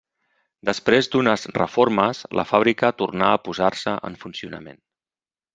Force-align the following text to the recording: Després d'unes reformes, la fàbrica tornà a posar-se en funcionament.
Després 0.69 1.09
d'unes 1.15 1.43
reformes, 1.57 2.23
la 2.41 2.47
fàbrica 2.53 2.91
tornà 3.05 3.29
a 3.35 3.43
posar-se 3.49 3.97
en 4.11 4.21
funcionament. 4.25 4.85